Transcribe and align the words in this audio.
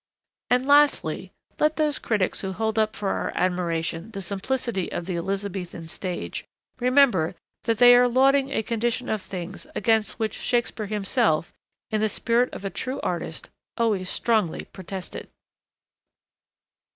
And 0.49 0.65
lastly, 0.65 1.31
let 1.59 1.75
those 1.75 1.99
critics 1.99 2.41
who 2.41 2.53
hold 2.53 2.79
up 2.79 2.95
for 2.95 3.09
our 3.09 3.31
admiration 3.35 4.09
the 4.09 4.21
simplicity 4.23 4.91
of 4.91 5.05
the 5.05 5.15
Elizabethan 5.15 5.87
Stage, 5.89 6.43
remember 6.79 7.35
that 7.65 7.77
they 7.77 7.95
are 7.95 8.07
lauding 8.07 8.49
a 8.51 8.63
condition 8.63 9.09
of 9.09 9.21
things 9.21 9.67
against 9.75 10.17
which 10.17 10.33
Shakespeare 10.33 10.87
himself, 10.87 11.53
in 11.91 12.01
the 12.01 12.09
spirit 12.09 12.51
of 12.51 12.65
a 12.65 12.71
true 12.71 12.99
artist, 13.01 13.51
always 13.77 14.09
strongly 14.09 14.65
protested. 14.65 15.29